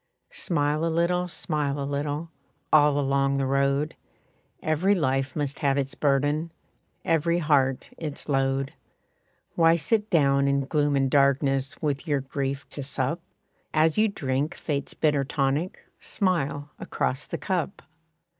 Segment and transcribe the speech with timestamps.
[0.33, 2.31] Smile a little, smile a little,
[2.73, 3.95] All along the road;
[4.63, 6.51] Every life must have its burden,
[7.05, 8.73] Every heart its load.
[9.53, 13.21] Why sit down in gloom and darkness, With your grief to sup?
[13.75, 17.83] As you drink Fate's bitter tonic, Smile across the cup.